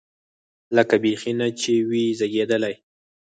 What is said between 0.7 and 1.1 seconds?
لکه